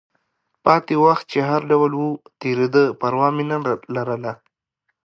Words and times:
پاتې 0.65 0.95
وخت 1.05 1.25
چې 1.31 1.39
هر 1.49 1.61
ډول 1.71 1.91
و، 1.95 2.01
تېرېده، 2.41 2.83
پروا 2.99 3.27
مې 3.35 3.43
نه 3.51 3.57
لرله. 3.95 4.33